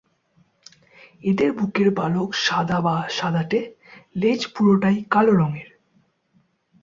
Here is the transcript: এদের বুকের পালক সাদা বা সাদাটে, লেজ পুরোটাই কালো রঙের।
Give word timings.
এদের 1.23 1.49
বুকের 1.53 1.89
পালক 1.95 2.29
সাদা 2.45 2.79
বা 2.81 2.95
সাদাটে, 3.09 3.59
লেজ 4.15 4.41
পুরোটাই 4.53 4.97
কালো 5.09 5.33
রঙের। 5.33 5.69